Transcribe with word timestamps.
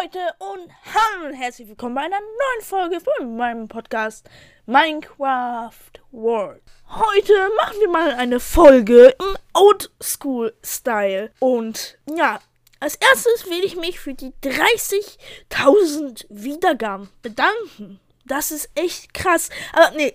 Leute 0.00 0.18
und 0.38 0.70
hallo 0.94 1.26
und 1.26 1.34
herzlich 1.34 1.68
willkommen 1.68 1.94
bei 1.94 2.00
einer 2.02 2.20
neuen 2.20 2.62
Folge 2.62 3.00
von 3.00 3.36
meinem 3.36 3.68
Podcast 3.68 4.30
Minecraft 4.64 5.92
World. 6.12 6.62
Heute 6.88 7.34
machen 7.58 7.76
wir 7.80 7.90
mal 7.90 8.14
eine 8.14 8.40
Folge 8.40 9.14
im 9.18 9.36
Old 9.52 9.90
School 10.02 10.54
Style 10.64 11.30
und 11.40 11.98
ja, 12.16 12.40
als 12.78 12.94
erstes 12.94 13.50
will 13.50 13.62
ich 13.62 13.76
mich 13.76 14.00
für 14.00 14.14
die 14.14 14.32
30.000 14.42 16.24
Wiedergaben 16.30 17.10
bedanken. 17.20 18.00
Das 18.24 18.52
ist 18.52 18.70
echt 18.76 19.12
krass. 19.12 19.50
Aber 19.74 19.90
nee, 19.96 20.14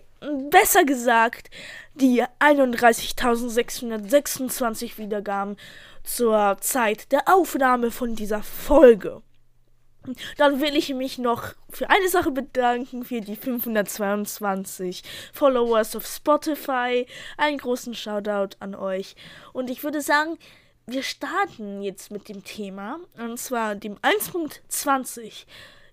besser 0.50 0.84
gesagt, 0.84 1.52
die 1.94 2.24
31.626 2.40 4.98
Wiedergaben 4.98 5.58
zur 6.04 6.58
Zeit 6.62 7.12
der 7.12 7.28
Aufnahme 7.28 7.92
von 7.92 8.16
dieser 8.16 8.42
Folge. 8.42 9.22
Dann 10.38 10.62
will 10.62 10.76
ich 10.76 10.94
mich 10.94 11.18
noch 11.18 11.54
für 11.70 11.90
eine 11.90 12.10
Sache 12.10 12.32
bedanken, 12.32 13.04
für 13.04 13.22
die 13.22 13.36
522 13.36 15.04
Followers 15.34 15.96
auf 15.96 16.06
Spotify. 16.06 17.06
Einen 17.38 17.58
großen 17.58 17.94
Shoutout 17.94 18.58
an 18.60 18.76
euch. 18.76 19.16
Und 19.54 19.70
ich 19.70 19.84
würde 19.84 20.02
sagen, 20.02 20.38
wir 20.86 21.04
starten 21.04 21.82
jetzt 21.82 22.12
mit 22.12 22.30
dem 22.30 22.44
Thema. 22.44 23.00
Und 23.18 23.40
zwar 23.40 23.76
dem 23.76 23.96
1.20. 23.98 25.46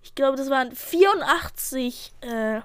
Ich 0.03 0.15
glaube, 0.15 0.37
das 0.37 0.51
waren 0.51 0.75
84, 0.75 2.13
äh, 2.23 2.61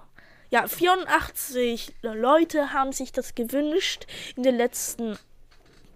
ja, 0.49 0.67
84 0.67 1.93
Leute 2.02 2.73
haben 2.73 2.91
sich 2.91 3.11
das 3.11 3.35
gewünscht 3.35 4.07
in 4.35 4.43
der 4.43 4.53
letzten 4.53 5.17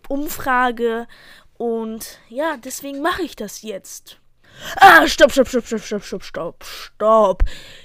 Umfrage. 0.07 1.07
Und 1.57 2.20
ja, 2.29 2.57
deswegen 2.57 3.01
mache 3.01 3.23
ich 3.23 3.35
das 3.35 3.61
jetzt. 3.61 4.20
Ah, 4.77 5.07
stopp, 5.07 5.31
stopp, 5.31 5.47
stopp, 5.47 5.65
stopp, 5.65 5.81
stopp, 5.81 6.03
stopp, 6.03 6.23
stopp, 6.23 6.63
stopp. 6.63 7.43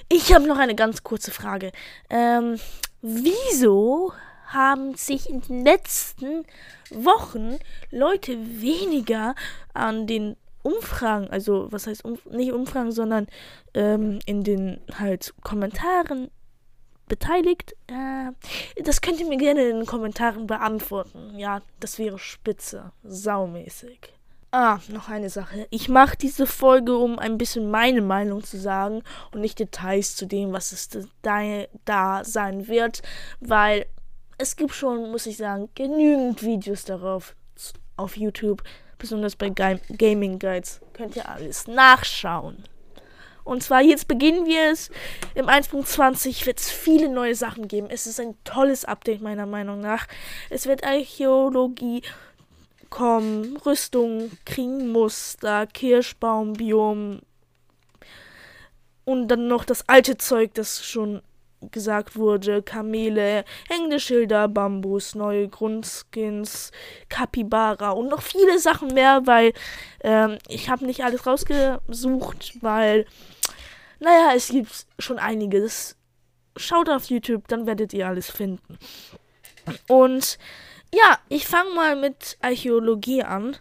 Ich 0.09 0.33
habe 0.33 0.47
noch 0.47 0.57
eine 0.57 0.75
ganz 0.75 1.03
kurze 1.03 1.31
Frage. 1.31 1.71
Ähm, 2.09 2.59
wieso 3.01 4.13
haben 4.47 4.95
sich 4.95 5.29
in 5.29 5.41
den 5.41 5.63
letzten 5.63 6.45
Wochen 6.89 7.57
Leute 7.91 8.37
weniger 8.61 9.35
an 9.73 10.07
den 10.07 10.37
Umfragen, 10.63 11.29
also 11.29 11.71
was 11.71 11.87
heißt 11.87 12.03
um, 12.03 12.17
nicht 12.29 12.51
Umfragen, 12.51 12.91
sondern 12.91 13.27
ähm, 13.73 14.19
in 14.25 14.43
den 14.43 14.81
halt 14.97 15.33
Kommentaren 15.41 16.29
beteiligt? 17.07 17.73
Äh, 17.87 18.31
das 18.83 19.01
könnt 19.01 19.19
ihr 19.19 19.27
mir 19.27 19.37
gerne 19.37 19.67
in 19.69 19.77
den 19.77 19.85
Kommentaren 19.85 20.47
beantworten. 20.47 21.37
Ja, 21.37 21.61
das 21.79 21.99
wäre 21.99 22.19
spitze, 22.19 22.91
saumäßig. 23.03 24.16
Ah, 24.59 24.79
noch 24.87 25.07
eine 25.07 25.29
Sache. 25.29 25.67
Ich 25.69 25.87
mache 25.87 26.17
diese 26.17 26.47
Folge, 26.47 26.97
um 26.97 27.19
ein 27.19 27.37
bisschen 27.37 27.69
meine 27.69 28.01
Meinung 28.01 28.43
zu 28.43 28.57
sagen 28.57 29.03
und 29.31 29.41
nicht 29.41 29.59
Details 29.59 30.15
zu 30.15 30.25
dem, 30.25 30.51
was 30.51 30.71
es 30.71 30.89
da, 31.21 32.23
sein 32.23 32.67
wird, 32.67 33.03
weil 33.39 33.85
es 34.39 34.55
gibt 34.55 34.73
schon, 34.73 35.11
muss 35.11 35.27
ich 35.27 35.37
sagen, 35.37 35.69
genügend 35.75 36.41
Videos 36.41 36.85
darauf 36.85 37.35
auf 37.97 38.17
YouTube, 38.17 38.63
besonders 38.97 39.35
bei 39.35 39.49
Ga 39.49 39.75
Gaming 39.95 40.39
Guides. 40.39 40.81
Könnt 40.93 41.15
ihr 41.15 41.29
alles 41.29 41.67
nachschauen. 41.67 42.63
Und 43.43 43.61
zwar 43.61 43.81
jetzt 43.81 44.07
beginnen 44.07 44.47
wir 44.47 44.71
es. 44.71 44.89
Im 45.35 45.45
1.20 45.45 46.47
wird 46.47 46.59
es 46.59 46.71
viele 46.71 47.09
neue 47.09 47.35
Sachen 47.35 47.67
geben. 47.67 47.91
Es 47.91 48.07
ist 48.07 48.19
ein 48.19 48.35
tolles 48.43 48.85
Update 48.85 49.21
meiner 49.21 49.45
Meinung 49.45 49.81
nach. 49.81 50.07
Es 50.49 50.65
wird 50.65 50.83
Archäologie 50.83 52.01
kommen 52.89 53.57
Rüstung, 53.57 54.31
Kringmuster, 54.45 55.67
Kirschbaumbiom 55.67 57.21
und 59.05 59.27
dann 59.29 59.47
noch 59.47 59.63
das 59.63 59.87
alte 59.87 60.17
Zeug, 60.17 60.53
das 60.53 60.85
schon 60.85 61.21
gesagt 61.71 62.15
wurde, 62.15 62.61
Kamele, 62.61 63.43
hängende 63.67 63.99
Schilder, 63.99 64.47
Bambus, 64.47 65.15
neue 65.15 65.47
Grundskins, 65.47 66.71
Kapibara 67.09 67.91
und 67.91 68.09
noch 68.09 68.21
viele 68.21 68.59
Sachen 68.59 68.93
mehr, 68.93 69.21
weil 69.25 69.53
ähm, 70.03 70.37
ich 70.47 70.69
habe 70.69 70.85
nicht 70.85 71.03
alles 71.03 71.25
rausgesucht, 71.25 72.61
weil, 72.61 73.05
naja, 73.99 74.33
es 74.35 74.49
gibt 74.49 74.85
schon 74.99 75.19
einiges. 75.19 75.95
Schaut 76.55 76.89
auf 76.89 77.05
YouTube, 77.05 77.47
dann 77.47 77.65
werdet 77.65 77.93
ihr 77.93 78.07
alles 78.07 78.29
finden. 78.29 78.77
Und 79.87 80.37
ja, 80.93 81.19
ich 81.29 81.47
fange 81.47 81.73
mal 81.73 81.95
mit 81.95 82.37
Archäologie 82.41 83.23
an. 83.23 83.57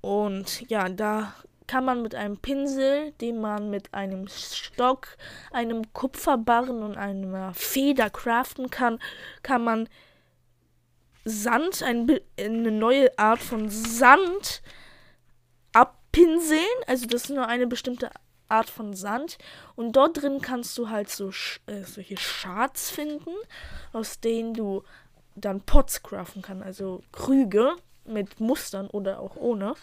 Und 0.00 0.68
ja, 0.68 0.88
da 0.88 1.32
kann 1.66 1.84
man 1.84 2.02
mit 2.02 2.14
einem 2.14 2.36
Pinsel, 2.36 3.12
den 3.20 3.40
man 3.40 3.70
mit 3.70 3.94
einem 3.94 4.28
Stock, 4.28 5.16
einem 5.52 5.92
Kupferbarren 5.92 6.82
und 6.82 6.96
einer 6.96 7.54
Feder 7.54 8.10
craften 8.10 8.68
kann, 8.68 8.98
kann 9.42 9.64
man 9.64 9.88
Sand, 11.24 11.82
ein, 11.82 12.20
eine 12.38 12.72
neue 12.72 13.16
Art 13.18 13.40
von 13.40 13.70
Sand 13.70 14.60
abpinseln. 15.72 16.60
Also 16.86 17.06
das 17.06 17.24
ist 17.24 17.30
nur 17.30 17.46
eine 17.46 17.66
bestimmte 17.66 18.10
Art 18.48 18.68
von 18.68 18.92
Sand. 18.92 19.38
Und 19.76 19.92
dort 19.92 20.20
drin 20.20 20.40
kannst 20.40 20.76
du 20.78 20.90
halt 20.90 21.08
so 21.08 21.30
äh, 21.66 21.84
solche 21.84 22.18
Shards 22.18 22.90
finden, 22.90 23.30
aus 23.92 24.20
denen 24.20 24.52
du 24.52 24.82
dann 25.34 25.60
Pots 25.60 26.02
craften 26.02 26.42
kann, 26.42 26.62
also 26.62 27.02
Krüge 27.12 27.76
mit 28.04 28.40
Mustern 28.40 28.88
oder 28.88 29.20
auch 29.20 29.36
ohne. 29.36 29.74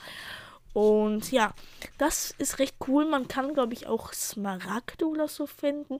Und 0.73 1.31
ja, 1.31 1.53
das 1.97 2.31
ist 2.37 2.59
recht 2.59 2.75
cool. 2.87 3.05
Man 3.05 3.27
kann, 3.27 3.53
glaube 3.53 3.73
ich, 3.73 3.87
auch 3.87 4.13
Smaragde 4.13 5.07
oder 5.07 5.27
so 5.27 5.47
finden. 5.47 5.99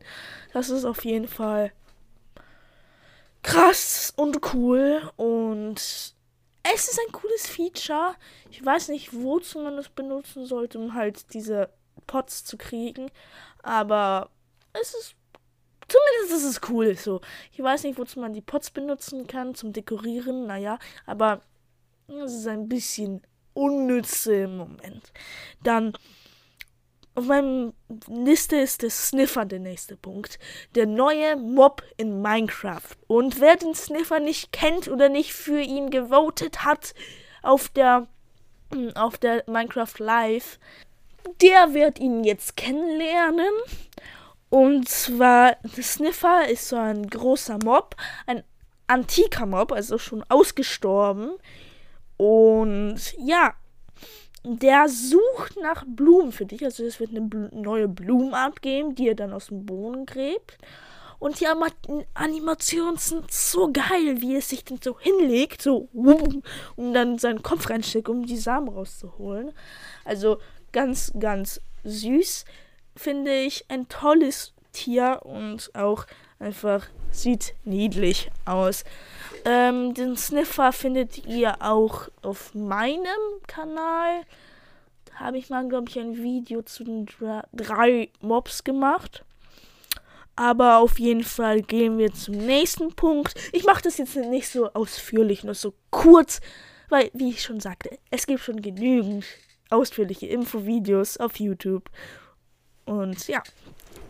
Das 0.53 0.69
ist 0.69 0.85
auf 0.85 1.03
jeden 1.05 1.27
Fall 1.27 1.71
krass 3.41 4.13
und 4.15 4.53
cool. 4.53 5.09
Und 5.15 5.77
es 5.77 6.13
ist 6.63 6.99
ein 7.07 7.11
cooles 7.11 7.47
Feature. 7.47 8.15
Ich 8.51 8.63
weiß 8.63 8.89
nicht, 8.89 9.13
wozu 9.13 9.59
man 9.59 9.77
es 9.77 9.89
benutzen 9.89 10.45
sollte, 10.45 10.77
um 10.77 10.93
halt 10.93 11.33
diese 11.33 11.69
Pots 12.05 12.45
zu 12.45 12.57
kriegen. 12.57 13.09
Aber 13.63 14.29
es 14.73 14.93
ist 14.93 15.15
Zumindest 15.89 16.45
ist 16.45 16.49
es 16.49 16.69
cool 16.69 16.95
so. 16.95 17.21
Ich 17.51 17.61
weiß 17.61 17.83
nicht, 17.83 17.97
wozu 17.97 18.19
man 18.19 18.33
die 18.33 18.41
Pots 18.41 18.71
benutzen 18.71 19.27
kann, 19.27 19.55
zum 19.55 19.73
Dekorieren, 19.73 20.47
naja, 20.47 20.79
aber 21.05 21.41
es 22.07 22.33
ist 22.33 22.47
ein 22.47 22.69
bisschen 22.69 23.21
unnütze 23.53 24.43
im 24.43 24.57
Moment. 24.57 25.11
Dann 25.63 25.93
auf 27.15 27.25
meinem 27.25 27.73
Liste 28.07 28.55
ist 28.55 28.81
der 28.81 28.91
Sniffer 28.91 29.43
der 29.43 29.59
nächste 29.59 29.97
Punkt. 29.97 30.39
Der 30.75 30.85
neue 30.85 31.35
Mob 31.35 31.83
in 31.97 32.21
Minecraft. 32.21 32.95
Und 33.07 33.41
wer 33.41 33.57
den 33.57 33.75
Sniffer 33.75 34.19
nicht 34.19 34.53
kennt 34.53 34.87
oder 34.87 35.09
nicht 35.09 35.33
für 35.33 35.59
ihn 35.59 35.89
gewotet 35.89 36.63
hat 36.63 36.93
auf 37.41 37.67
der 37.69 38.07
auf 38.95 39.17
der 39.17 39.43
Minecraft 39.47 39.97
Live, 39.97 40.59
der 41.41 41.73
wird 41.73 41.99
ihn 41.99 42.23
jetzt 42.23 42.55
kennenlernen. 42.55 43.51
Und 44.49 44.89
zwar, 44.89 45.57
der 45.63 45.83
Sniffer 45.83 46.47
ist 46.49 46.67
so 46.67 46.75
ein 46.75 47.07
großer 47.07 47.59
Mob, 47.63 47.95
ein 48.25 48.43
antiker 48.87 49.45
Mob, 49.45 49.71
also 49.71 49.97
schon 49.97 50.23
ausgestorben. 50.27 51.31
Und 52.17 52.97
ja, 53.19 53.53
der 54.43 54.89
sucht 54.89 55.57
nach 55.61 55.85
Blumen 55.85 56.31
für 56.31 56.45
dich. 56.45 56.63
Also 56.63 56.83
es 56.83 56.99
wird 56.99 57.11
eine 57.11 57.21
bl 57.21 57.49
neue 57.53 57.87
Blumenart 57.87 58.61
geben, 58.61 58.95
die 58.95 59.09
er 59.09 59.15
dann 59.15 59.33
aus 59.33 59.47
dem 59.47 59.65
Boden 59.65 60.05
gräbt. 60.05 60.57
Und 61.19 61.41
die 61.41 61.47
Animationen 62.13 62.97
sind 62.97 63.29
so 63.29 63.71
geil, 63.73 64.21
wie 64.21 64.37
es 64.37 64.49
sich 64.49 64.63
dann 64.63 64.79
so 64.81 64.97
hinlegt, 64.99 65.61
so 65.61 65.89
um 65.93 66.93
dann 66.93 67.19
seinen 67.19 67.43
Kopf 67.43 67.69
reinsteckt, 67.69 68.07
um 68.07 68.25
die 68.25 68.37
Samen 68.37 68.69
rauszuholen. 68.69 69.51
Also 70.05 70.39
ganz, 70.71 71.11
ganz 71.19 71.59
süß 71.83 72.45
finde 72.99 73.33
ich 73.33 73.65
ein 73.69 73.87
tolles 73.87 74.53
Tier 74.73 75.21
und 75.23 75.73
auch 75.73 76.05
einfach 76.37 76.87
sieht 77.11 77.55
niedlich 77.63 78.29
aus. 78.45 78.83
Ähm, 79.45 79.93
den 79.93 80.17
Sniffer 80.17 80.73
findet 80.73 81.25
ihr 81.25 81.61
auch 81.61 82.09
auf 82.21 82.53
meinem 82.53 83.41
Kanal. 83.47 84.21
Da 85.05 85.13
habe 85.21 85.37
ich 85.37 85.49
mal, 85.49 85.67
glaube 85.67 85.89
ich, 85.89 85.97
ein 85.97 86.17
Video 86.17 86.61
zu 86.61 86.83
den 86.83 87.07
drei 87.53 88.09
Mobs 88.19 88.63
gemacht. 88.63 89.23
Aber 90.35 90.77
auf 90.77 90.99
jeden 90.99 91.23
Fall 91.23 91.61
gehen 91.61 91.97
wir 91.97 92.13
zum 92.13 92.35
nächsten 92.35 92.93
Punkt. 92.93 93.33
Ich 93.53 93.63
mache 93.65 93.81
das 93.81 93.97
jetzt 93.97 94.15
nicht 94.15 94.49
so 94.49 94.71
ausführlich, 94.73 95.43
nur 95.43 95.55
so 95.55 95.73
kurz, 95.89 96.41
weil, 96.89 97.09
wie 97.13 97.29
ich 97.29 97.43
schon 97.43 97.59
sagte, 97.59 97.97
es 98.11 98.27
gibt 98.27 98.41
schon 98.41 98.61
genügend 98.61 99.25
ausführliche 99.69 100.27
Infovideos 100.27 101.17
auf 101.17 101.39
YouTube 101.39 101.89
Und 102.89 103.27
ja. 103.27 103.43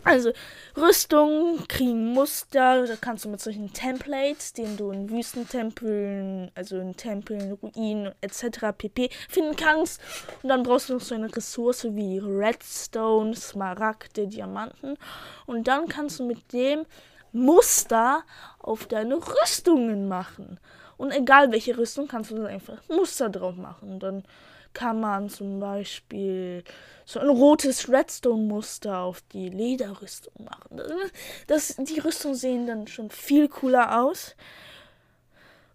Also, 0.02 0.32
Rüstung 0.78 1.58
kriegen 1.68 2.14
Muster, 2.14 2.86
da 2.86 2.96
kannst 2.98 3.26
du 3.26 3.28
mit 3.28 3.42
solchen 3.42 3.70
Templates, 3.74 4.54
den 4.54 4.78
du 4.78 4.90
in 4.92 5.10
Wüstentempeln, 5.10 6.50
also 6.54 6.78
in 6.78 6.96
Tempeln, 6.96 7.52
Ruinen 7.52 8.14
etc. 8.22 8.72
pp. 8.76 9.10
finden 9.28 9.56
kannst. 9.56 10.00
Und 10.42 10.48
dann 10.48 10.62
brauchst 10.62 10.88
du 10.88 10.94
noch 10.94 11.02
so 11.02 11.14
eine 11.14 11.34
Ressource 11.36 11.84
wie 11.90 12.18
Redstone, 12.18 13.36
Smaragde, 13.36 14.26
Diamanten. 14.26 14.96
Und 15.44 15.68
dann 15.68 15.86
kannst 15.86 16.18
du 16.18 16.24
mit 16.24 16.50
dem 16.54 16.86
Muster 17.32 18.22
auf 18.58 18.86
deine 18.86 19.16
Rüstungen 19.16 20.08
machen. 20.08 20.58
Und 20.96 21.12
egal 21.12 21.52
welche 21.52 21.76
Rüstung, 21.76 22.08
kannst 22.08 22.30
du 22.30 22.46
einfach 22.46 22.78
Muster 22.88 23.28
drauf 23.28 23.56
machen. 23.56 23.92
Und 23.92 24.02
dann 24.02 24.24
kann 24.72 25.00
man 25.00 25.28
zum 25.28 25.60
Beispiel 25.60 26.64
so 27.04 27.20
ein 27.20 27.28
rotes 27.28 27.88
Redstone-Muster 27.88 28.98
auf 28.98 29.20
die 29.32 29.48
Lederrüstung 29.48 30.44
machen. 30.44 30.80
Das, 31.46 31.76
die 31.76 31.98
Rüstungen 31.98 32.36
sehen 32.36 32.66
dann 32.66 32.86
schon 32.86 33.10
viel 33.10 33.48
cooler 33.48 34.02
aus. 34.02 34.36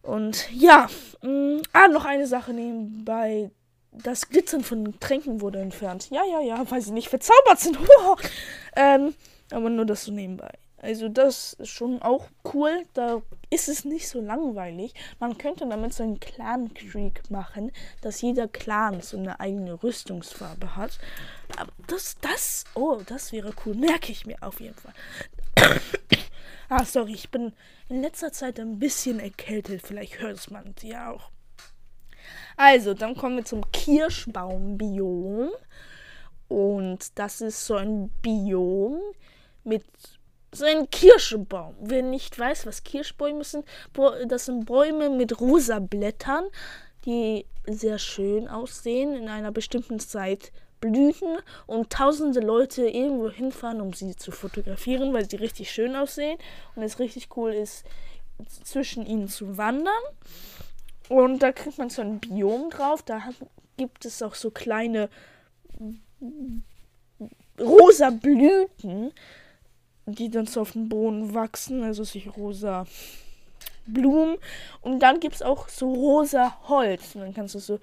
Und 0.02 0.50
ja, 0.52 0.88
mh, 1.22 1.30
mm, 1.30 1.62
ah, 1.74 1.88
noch 1.88 2.06
eine 2.06 2.28
Sache 2.28 2.54
nebenbei. 2.54 3.52
Das 3.92 4.30
Glitzern 4.30 4.64
von 4.64 5.00
Tränken 5.00 5.42
wurde 5.42 5.60
entfernt. 5.60 6.10
Ja, 6.10 6.24
ja, 6.26 6.42
ja, 6.42 6.70
weil 6.70 6.82
sie 6.82 6.92
nicht 6.92 7.10
verzaubert 7.10 7.60
sind. 7.60 7.78
ähm, 8.76 9.16
aber 9.52 9.70
nur 9.70 9.86
das 9.86 10.04
so 10.04 10.12
nebenbei. 10.12 10.52
Also 10.78 11.10
das 11.10 11.54
ist 11.54 11.70
schon 11.70 12.02
auch 12.02 12.28
cool. 12.54 12.84
Da 12.94 13.22
ist 13.56 13.70
es 13.70 13.86
nicht 13.86 14.08
so 14.10 14.20
langweilig. 14.20 14.94
Man 15.20 15.38
könnte 15.38 15.68
damit 15.68 15.94
so 15.94 16.04
einen 16.04 16.20
Clan-Creek 16.20 17.32
machen, 17.32 17.72
dass 18.02 18.22
jeder 18.22 18.50
Clan 18.50 19.02
so 19.02 19.18
eine 19.18 19.40
eigene 19.40 19.82
Rüstungsfarbe 19.82 20.76
hat. 20.76 21.00
Aber 21.58 21.72
das, 21.88 22.18
das, 22.20 22.66
oh, 22.76 23.02
das 23.06 23.32
wäre 23.32 23.54
cool. 23.66 23.76
Merke 23.76 24.12
ich 24.12 24.26
mir 24.26 24.38
auf 24.42 24.60
jeden 24.60 24.76
Fall. 24.76 24.94
ah, 26.70 26.84
sorry, 26.84 27.14
ich 27.14 27.32
bin 27.32 27.54
in 27.88 28.02
letzter 28.02 28.34
Zeit 28.34 28.60
ein 28.60 28.78
bisschen 28.78 29.20
erkältet. 29.22 29.82
Vielleicht 29.82 30.20
hört 30.20 30.38
es 30.38 30.52
man 30.52 30.76
ja 30.82 31.12
auch. 31.12 31.32
Also, 32.58 32.94
dann 32.94 33.16
kommen 33.16 33.38
wir 33.38 33.46
zum 33.46 33.72
Kirschbaumbiom. 33.72 35.50
Und 36.50 37.18
das 37.18 37.42
ist 37.42 37.66
so 37.66 37.76
ein 37.76 38.10
Biom 38.22 39.00
mit 39.64 39.86
so 40.56 40.66
ein 40.66 40.90
Kirschbaum. 40.90 41.76
Wer 41.80 42.02
nicht 42.02 42.38
weiß, 42.38 42.66
was 42.66 42.84
Kirschbäume 42.84 43.44
sind, 43.44 43.66
das 44.28 44.46
sind 44.46 44.66
Bäume 44.66 45.10
mit 45.10 45.40
rosa 45.40 45.80
Blättern, 45.80 46.46
die 47.06 47.46
sehr 47.68 48.00
schön 48.00 48.48
aussehen, 48.48 49.16
in 49.16 49.30
einer 49.30 49.52
bestimmten 49.52 50.00
Zeit 50.00 50.52
blühen 50.82 51.40
und 51.68 51.92
tausende 51.92 52.40
Leute 52.40 52.88
irgendwo 52.88 53.30
hinfahren, 53.30 53.82
um 53.82 53.94
sie 53.94 54.16
zu 54.16 54.32
fotografieren, 54.32 55.14
weil 55.14 55.30
sie 55.30 55.38
richtig 55.38 55.72
schön 55.72 55.96
aussehen 55.96 56.38
und 56.76 56.84
es 56.84 57.00
richtig 57.00 57.30
cool 57.38 57.54
ist, 57.54 57.86
zwischen 58.64 59.06
ihnen 59.06 59.28
zu 59.28 59.58
wandern. 59.58 59.94
Und 61.10 61.40
da 61.40 61.52
kriegt 61.52 61.78
man 61.78 61.90
so 61.90 62.02
ein 62.02 62.20
Biom 62.20 62.70
drauf. 62.70 63.02
Da 63.04 63.30
gibt 63.78 64.06
es 64.06 64.22
auch 64.22 64.36
so 64.36 64.52
kleine 64.52 65.10
rosa 67.60 68.10
Blüten, 68.10 69.14
die 70.06 70.30
dann 70.30 70.48
so 70.48 70.62
auf 70.62 70.74
dem 70.74 70.90
Boden 70.90 71.34
wachsen, 71.34 71.84
also 71.84 72.04
sich 72.04 72.36
rosa 72.38 72.86
Blumen. 73.88 74.38
Und 74.82 75.00
dann 75.00 75.20
gibt 75.20 75.36
es 75.36 75.42
auch 75.42 75.68
so 75.68 75.92
rosa 75.94 76.58
Holz. 76.68 77.16
Und 77.16 77.22
dann 77.22 77.34
kannst 77.34 77.56
du 77.56 77.60
so 77.60 77.80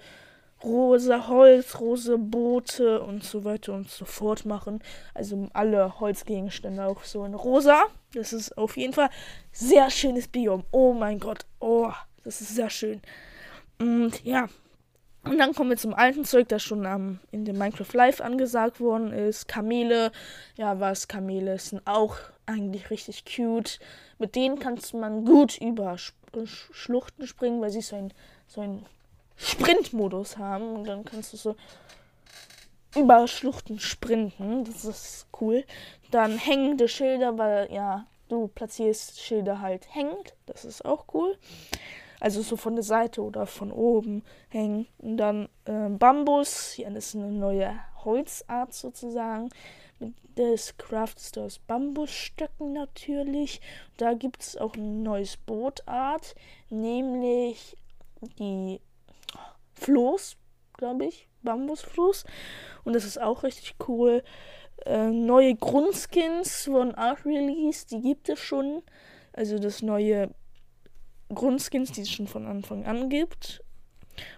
rosa 0.63 1.27
Holz, 1.27 1.79
rosa 1.79 2.15
Boote 2.17 3.01
und 3.01 3.23
so 3.23 3.43
weiter 3.43 3.73
und 3.73 3.89
so 3.89 4.05
fort 4.05 4.45
machen. 4.45 4.81
Also 5.13 5.49
alle 5.53 5.99
Holzgegenstände 5.99 6.85
auch 6.85 7.03
so 7.03 7.25
in 7.25 7.33
rosa. 7.33 7.83
Das 8.13 8.33
ist 8.33 8.57
auf 8.57 8.77
jeden 8.77 8.93
Fall 8.93 9.09
sehr 9.51 9.89
schönes 9.89 10.27
Biom. 10.27 10.63
Oh 10.71 10.93
mein 10.93 11.19
Gott. 11.19 11.45
Oh, 11.59 11.91
das 12.23 12.41
ist 12.41 12.55
sehr 12.55 12.69
schön. 12.69 13.01
Und 13.79 14.23
ja, 14.23 14.47
und 15.25 15.37
dann 15.37 15.53
kommen 15.53 15.69
wir 15.69 15.77
zum 15.77 15.93
alten 15.93 16.25
Zeug, 16.25 16.49
das 16.49 16.63
schon 16.63 16.85
ähm, 16.85 17.19
in 17.31 17.45
dem 17.45 17.57
Minecraft 17.57 17.93
Live 17.93 18.19
angesagt 18.19 18.81
worden 18.81 19.13
ist. 19.13 19.47
Kamele. 19.47 20.11
Ja, 20.57 20.79
was? 20.79 21.07
Kamele 21.07 21.57
sind 21.59 21.81
auch 21.85 22.17
eigentlich 22.45 22.89
richtig 22.89 23.23
cute. 23.23 23.79
Mit 24.19 24.35
denen 24.35 24.59
kannst 24.59 24.93
man 24.93 25.23
gut 25.23 25.59
über 25.59 25.97
Sch 25.97 26.13
Schluchten 26.45 27.27
springen, 27.27 27.61
weil 27.61 27.69
sie 27.69 27.81
so 27.81 27.95
einen 27.95 28.11
so 28.47 28.81
Sprintmodus 29.37 30.37
haben. 30.37 30.75
Und 30.75 30.87
dann 30.87 31.05
kannst 31.05 31.31
du 31.31 31.37
so 31.37 31.55
über 32.95 33.25
Schluchten 33.27 33.79
sprinten. 33.79 34.65
Das 34.65 34.83
ist 34.83 35.27
cool. 35.39 35.63
Dann 36.11 36.37
hängende 36.37 36.89
Schilder, 36.89 37.37
weil 37.37 37.71
ja, 37.71 38.05
du 38.27 38.49
platzierst 38.49 39.21
Schilder 39.21 39.61
halt 39.61 39.87
hängend. 39.95 40.33
Das 40.47 40.65
ist 40.65 40.83
auch 40.83 41.05
cool 41.13 41.37
also 42.23 42.41
so 42.41 42.55
von 42.55 42.75
der 42.75 42.85
Seite 42.85 43.21
oder 43.21 43.45
von 43.45 43.69
oben 43.69 44.23
hängen. 44.47 44.87
Und 44.97 45.17
dann 45.17 45.49
äh, 45.65 45.89
Bambus, 45.89 46.77
ja, 46.77 46.89
das 46.89 47.07
ist 47.07 47.15
eine 47.15 47.33
neue 47.33 47.77
Holzart 48.05 48.73
sozusagen. 48.73 49.49
Des 50.37 50.77
craftest 50.77 51.35
du 51.35 51.41
aus 51.41 51.59
Bambusstöcken 51.59 52.71
natürlich. 52.71 53.59
Da 53.97 54.13
gibt 54.13 54.41
es 54.41 54.55
auch 54.55 54.73
ein 54.75 55.03
neues 55.03 55.35
Bootart, 55.35 56.33
nämlich 56.69 57.75
die 58.39 58.79
Floß, 59.73 60.37
glaube 60.77 61.07
ich, 61.07 61.27
Bambusfloß. 61.41 62.23
Und 62.85 62.93
das 62.93 63.03
ist 63.03 63.19
auch 63.21 63.43
richtig 63.43 63.75
cool. 63.89 64.23
Äh, 64.85 65.07
neue 65.07 65.55
Grundskins 65.55 66.69
wurden 66.69 66.95
auch 66.95 67.25
released, 67.25 67.91
die 67.91 67.99
gibt 67.99 68.29
es 68.29 68.39
schon. 68.39 68.81
Also 69.33 69.59
das 69.59 69.81
neue 69.81 70.29
Grundskins, 71.29 71.91
die 71.91 72.01
es 72.01 72.11
schon 72.11 72.27
von 72.27 72.45
Anfang 72.45 72.85
an 72.85 73.09
gibt. 73.09 73.63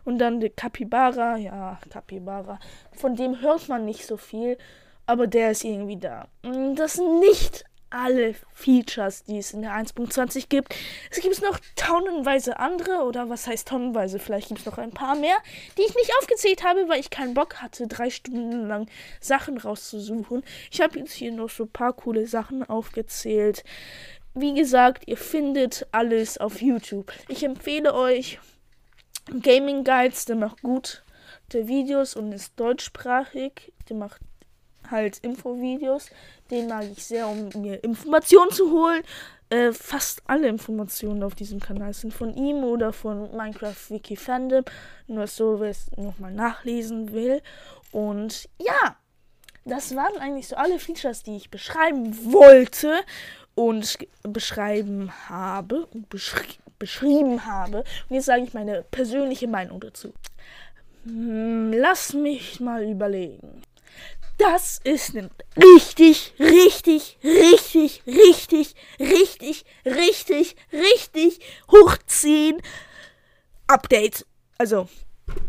Und 0.06 0.20
dann 0.20 0.40
der 0.40 0.52
Capybara, 0.52 1.38
ja, 1.38 1.80
Capybara. 1.90 2.60
Von 2.94 3.16
dem 3.16 3.42
hört 3.42 3.68
man 3.68 3.86
nicht 3.86 4.06
so 4.06 4.18
viel, 4.18 4.58
aber 5.06 5.28
der 5.28 5.52
ist 5.52 5.64
irgendwie 5.64 5.98
da. 5.98 6.28
Das 6.76 6.94
sind 6.94 7.20
nicht 7.20 7.66
alle 7.96 8.36
Features, 8.54 9.24
die 9.24 9.38
es 9.38 9.54
in 9.54 9.62
der 9.62 9.72
1.20 9.72 10.50
gibt. 10.50 10.76
Es 11.12 11.22
gibt 11.22 11.42
noch 11.42 11.60
tonnenweise 11.76 12.60
andere, 12.60 13.04
oder 13.04 13.30
was 13.30 13.48
heißt 13.48 13.68
tonnenweise? 13.68 14.20
Vielleicht 14.20 14.50
gibt 14.50 14.60
es 14.60 14.66
noch 14.66 14.78
ein 14.78 14.92
paar 14.92 15.16
mehr, 15.16 15.38
die 15.78 15.84
ich 15.84 15.96
nicht 15.96 16.12
aufgezählt 16.20 16.64
habe, 16.64 16.90
weil 16.90 17.00
ich 17.00 17.10
keinen 17.10 17.34
Bock 17.34 17.62
hatte, 17.62 17.88
drei 17.88 18.10
Stunden 18.10 18.68
lang 18.68 18.90
Sachen 19.22 19.58
rauszusuchen. 19.58 20.44
Ich 20.72 20.82
habe 20.82 21.00
jetzt 21.00 21.14
hier 21.14 21.32
noch 21.32 21.50
so 21.50 21.64
ein 21.64 21.72
paar 21.72 21.94
coole 21.94 22.28
Sachen 22.28 22.68
aufgezählt 22.68 23.64
wie 24.36 24.54
gesagt, 24.54 25.08
ihr 25.08 25.18
findet 25.18 25.88
alles 25.92 26.38
auf 26.38 26.62
YouTube. 26.62 27.12
Ich 27.30 27.44
empfehle 27.44 27.94
euch 27.94 28.40
Gaming 29.42 29.84
Guides, 29.84 30.26
der 30.26 30.36
macht 30.36 30.62
gute 30.62 31.02
Videos 31.52 32.16
und 32.16 32.32
ist 32.34 32.60
deutschsprachig. 32.60 33.74
Der 33.90 33.96
macht 33.96 34.22
halt 34.92 35.20
Infovideos. 35.20 36.10
Den 36.52 36.68
mag 36.68 36.84
ich 36.92 37.04
sehr, 37.04 37.28
um 37.28 37.50
mir 37.56 37.84
Informationen 37.84 38.52
zu 38.52 38.72
holen. 38.72 39.04
Äh, 39.50 39.72
fast 39.72 40.22
alle 40.26 40.48
Informationen 40.48 41.24
auf 41.24 41.36
diesem 41.36 41.60
Kanal 41.60 41.94
sind 41.94 42.14
von 42.14 42.34
ihm 42.36 42.64
oder 42.64 42.92
von 42.92 43.36
Minecraft 43.36 43.90
Wiki 43.90 44.18
Fandom. 44.18 44.66
Nur 45.08 45.28
so, 45.28 45.60
wer 45.60 45.70
es 45.70 45.90
nochmal 45.96 46.34
nachlesen 46.34 47.14
will. 47.14 47.42
Und 47.92 48.50
ja, 48.60 48.98
das 49.64 49.96
waren 49.96 50.18
eigentlich 50.18 50.48
so 50.48 50.56
alle 50.56 50.78
Features, 50.78 51.24
die 51.24 51.38
ich 51.38 51.50
beschreiben 51.50 52.34
wollte 52.34 53.00
und 53.56 53.98
beschreiben 54.24 55.12
habe, 55.30 55.88
beschri 56.10 56.46
beschrieben 56.78 57.46
habe. 57.46 57.86
Und 58.10 58.16
jetzt 58.16 58.26
sage 58.26 58.44
ich 58.44 58.54
meine 58.54 58.84
persönliche 58.92 59.48
Meinung 59.48 59.80
dazu. 59.80 60.14
Hm, 61.06 61.72
lass 61.72 62.14
mich 62.14 62.60
mal 62.60 62.84
überlegen. 62.84 63.62
Das 64.38 64.82
ist 64.84 65.16
ein 65.16 65.30
richtig, 65.56 66.34
richtig, 66.38 67.18
richtig, 67.24 68.04
richtig, 68.06 68.76
richtig, 69.00 69.66
richtig, 69.86 70.56
richtig 70.74 71.40
hoch 71.72 71.96
10 72.06 72.62
Update. 73.68 74.26
Also, 74.58 74.90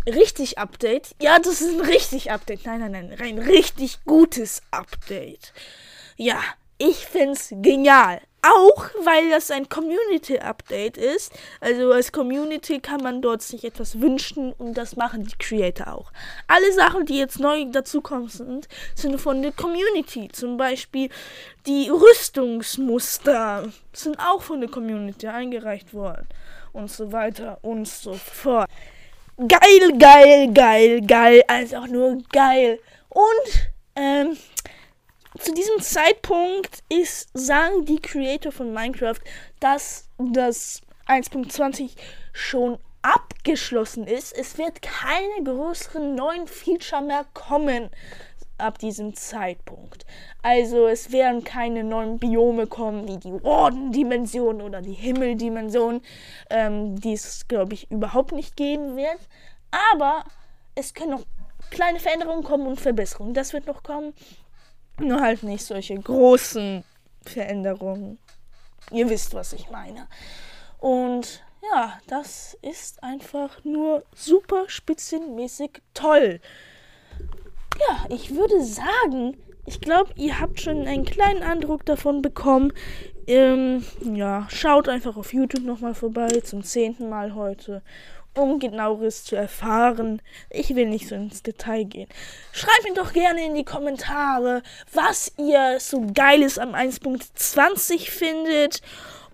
richtig 0.06 0.58
Update. 0.58 1.16
Ja, 1.20 1.40
das 1.40 1.60
ist 1.60 1.80
ein 1.80 1.84
richtig 1.84 2.30
Update. 2.30 2.64
Nein, 2.64 2.78
nein, 2.80 2.92
nein, 2.92 3.18
ein 3.18 3.38
richtig 3.38 4.04
gutes 4.04 4.62
Update. 4.70 5.52
Ja, 6.16 6.40
ich 6.78 7.06
find's 7.06 7.48
genial. 7.50 8.20
Auch 8.42 8.90
weil 9.02 9.30
das 9.30 9.50
ein 9.50 9.68
Community-Update 9.68 10.96
ist. 10.96 11.32
Also 11.60 11.90
als 11.90 12.12
Community 12.12 12.78
kann 12.78 13.02
man 13.02 13.20
dort 13.20 13.42
sich 13.42 13.64
etwas 13.64 14.00
wünschen 14.00 14.52
und 14.52 14.74
das 14.74 14.94
machen 14.94 15.24
die 15.24 15.36
Creator 15.36 15.92
auch. 15.92 16.12
Alle 16.46 16.72
Sachen, 16.72 17.06
die 17.06 17.18
jetzt 17.18 17.40
neu 17.40 17.64
dazukommen 17.64 18.28
sind, 18.28 18.68
sind 18.94 19.20
von 19.20 19.42
der 19.42 19.50
Community. 19.50 20.28
Zum 20.28 20.56
Beispiel 20.58 21.08
die 21.66 21.88
Rüstungsmuster 21.88 23.68
sind 23.92 24.18
auch 24.20 24.42
von 24.42 24.60
der 24.60 24.70
Community 24.70 25.26
eingereicht 25.26 25.92
worden. 25.92 26.26
Und 26.72 26.90
so 26.90 27.10
weiter 27.10 27.58
und 27.62 27.88
so 27.88 28.12
fort. 28.12 28.68
Geil, 29.38 29.98
geil, 29.98 30.52
geil, 30.52 31.00
geil. 31.00 31.42
Einfach 31.48 31.88
nur 31.88 32.18
geil. 32.32 32.78
Und, 33.08 33.70
ähm, 33.96 34.36
zu 35.38 35.54
diesem 35.54 35.80
Zeitpunkt 35.80 36.82
ist, 36.88 37.30
sagen 37.34 37.84
die 37.84 38.00
Creator 38.00 38.52
von 38.52 38.72
Minecraft, 38.72 39.20
dass 39.60 40.08
das 40.18 40.82
1.20 41.06 41.92
schon 42.32 42.78
abgeschlossen 43.02 44.06
ist. 44.06 44.36
Es 44.36 44.58
wird 44.58 44.82
keine 44.82 45.44
größeren 45.44 46.14
neuen 46.14 46.46
Feature 46.46 47.02
mehr 47.02 47.24
kommen 47.34 47.90
ab 48.58 48.78
diesem 48.78 49.14
Zeitpunkt. 49.14 50.06
Also 50.42 50.86
es 50.86 51.12
werden 51.12 51.44
keine 51.44 51.84
neuen 51.84 52.18
Biome 52.18 52.66
kommen, 52.66 53.06
wie 53.06 53.18
die 53.18 53.32
Warden-Dimension 53.32 54.62
oder 54.62 54.80
die 54.80 54.94
Himmel-Dimension, 54.94 56.00
ähm, 56.50 56.98
die 57.00 57.12
es, 57.12 57.46
glaube 57.48 57.74
ich, 57.74 57.90
überhaupt 57.90 58.32
nicht 58.32 58.56
geben 58.56 58.96
wird. 58.96 59.18
Aber 59.70 60.24
es 60.74 60.94
können 60.94 61.10
noch 61.12 61.24
kleine 61.70 62.00
Veränderungen 62.00 62.44
kommen 62.44 62.66
und 62.66 62.80
Verbesserungen. 62.80 63.34
Das 63.34 63.52
wird 63.52 63.66
noch 63.66 63.82
kommen. 63.82 64.14
Nur 64.98 65.20
halt 65.20 65.42
nicht 65.42 65.64
solche 65.64 65.94
großen 65.94 66.84
Veränderungen. 67.24 68.18
Ihr 68.90 69.10
wisst, 69.10 69.34
was 69.34 69.52
ich 69.52 69.70
meine. 69.70 70.06
Und 70.78 71.42
ja, 71.72 71.98
das 72.06 72.56
ist 72.62 73.02
einfach 73.02 73.64
nur 73.64 74.04
super 74.14 74.64
spitzenmäßig 74.68 75.82
toll. 75.94 76.40
Ja, 77.78 78.06
ich 78.08 78.34
würde 78.34 78.62
sagen, 78.62 79.36
ich 79.66 79.80
glaube, 79.80 80.12
ihr 80.16 80.40
habt 80.40 80.60
schon 80.60 80.86
einen 80.86 81.04
kleinen 81.04 81.42
Eindruck 81.42 81.84
davon 81.84 82.22
bekommen. 82.22 82.72
Ähm, 83.26 83.84
ja, 84.00 84.46
schaut 84.48 84.88
einfach 84.88 85.16
auf 85.16 85.32
YouTube 85.32 85.64
nochmal 85.64 85.94
vorbei, 85.94 86.28
zum 86.44 86.62
zehnten 86.62 87.08
Mal 87.08 87.34
heute, 87.34 87.82
um 88.36 88.58
genaueres 88.58 89.24
zu 89.24 89.36
erfahren. 89.36 90.22
Ich 90.50 90.74
will 90.74 90.86
nicht 90.86 91.08
so 91.08 91.14
ins 91.14 91.42
Detail 91.42 91.84
gehen. 91.84 92.08
Schreibt 92.52 92.84
mir 92.84 92.94
doch 92.94 93.12
gerne 93.12 93.44
in 93.44 93.54
die 93.54 93.64
Kommentare, 93.64 94.62
was 94.92 95.32
ihr 95.38 95.78
so 95.80 96.06
geiles 96.14 96.58
am 96.58 96.74
1.20 96.74 98.10
findet. 98.10 98.80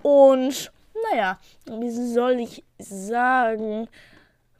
Und, 0.02 0.72
naja, 1.10 1.38
wie 1.66 1.90
soll 1.90 2.40
ich 2.40 2.64
sagen? 2.78 3.88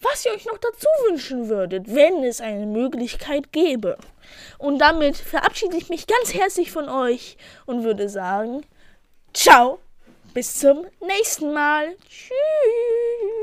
was 0.02 0.26
ihr 0.26 0.32
euch 0.32 0.46
noch 0.46 0.58
dazu 0.58 0.88
wünschen 1.08 1.48
würdet, 1.48 1.94
wenn 1.94 2.24
es 2.24 2.40
eine 2.40 2.66
Möglichkeit 2.66 3.52
gäbe. 3.52 3.96
Und 4.58 4.78
damit 4.78 5.16
verabschiede 5.16 5.76
ich 5.76 5.88
mich 5.88 6.06
ganz 6.06 6.34
herzlich 6.34 6.70
von 6.72 6.88
euch 6.88 7.36
und 7.66 7.84
würde 7.84 8.08
sagen, 8.08 8.62
ciao, 9.32 9.78
bis 10.34 10.58
zum 10.58 10.86
nächsten 11.00 11.52
Mal. 11.52 11.94
Tschüss. 12.08 13.41